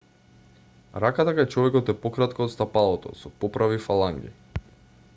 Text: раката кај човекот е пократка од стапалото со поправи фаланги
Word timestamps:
раката 1.03 1.33
кај 1.39 1.47
човекот 1.55 1.91
е 1.93 1.95
пократка 2.05 2.43
од 2.47 2.55
стапалото 2.57 3.15
со 3.23 3.33
поправи 3.45 3.81
фаланги 3.89 4.35